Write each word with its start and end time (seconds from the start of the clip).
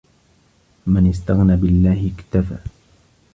مَنْ 0.87 1.09
اسْتَغْنَى 1.09 1.55
بِاَللَّهِ 1.55 2.11
اكْتَفَى 2.17 2.57